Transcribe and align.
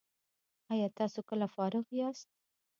ایا 0.73 0.87
تاسو 0.97 1.19
کله 1.29 1.45
فارغ 1.55 1.85
یاست؟ 1.99 2.27